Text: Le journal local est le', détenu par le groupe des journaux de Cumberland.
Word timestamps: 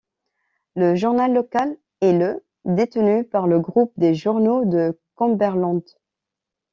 Le 0.73 0.95
journal 0.95 1.31
local 1.31 1.77
est 2.01 2.17
le', 2.17 2.43
détenu 2.65 3.23
par 3.23 3.45
le 3.45 3.59
groupe 3.59 3.93
des 3.97 4.15
journaux 4.15 4.65
de 4.65 4.99
Cumberland. 5.15 5.83